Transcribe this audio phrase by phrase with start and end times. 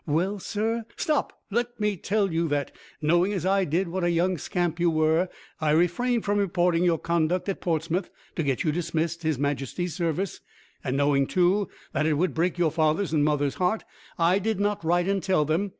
[0.07, 1.31] "Well, sir!" "Stop.
[1.51, 2.71] Let me tell you that,
[3.03, 6.97] knowing as I did what a young scamp you were, I refrained from reporting your
[6.97, 10.41] conduct at Portsmouth, to get you dismissed His Majesty's service;
[10.83, 13.83] and knowing, too, that it would break your father's and mother's heart,
[14.17, 15.69] I did not write and tell them.